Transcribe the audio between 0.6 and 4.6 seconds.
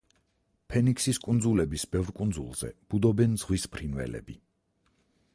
ფენიქსის კუნძულების ბევრ კუნძულზე ბუდობენ ზღვის ფრინველები.